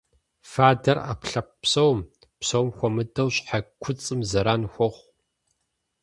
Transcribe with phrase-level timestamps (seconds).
[0.51, 1.97] Фадэр Ӏэпкълъэпкъ псом,
[2.39, 5.07] псом хуэмыдэу щхьэ куцӀым зэран хуэхъу.